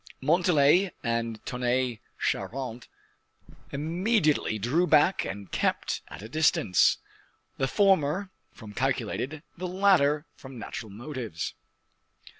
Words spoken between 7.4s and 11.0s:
the former from calculated, the latter from natural